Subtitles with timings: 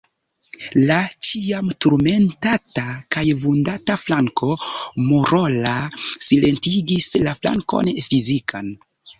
[0.91, 0.95] La
[1.27, 4.51] ĉiam turmentata kaj vundata flanko
[5.11, 5.75] morala
[6.31, 8.75] silentigis la flankon fizikan.